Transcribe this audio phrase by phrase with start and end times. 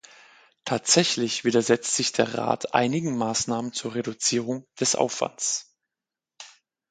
[0.65, 5.75] Tatsächlich widersetzt sich der Rat einigen Maßnahmen zur Reduzierung des Aufwands.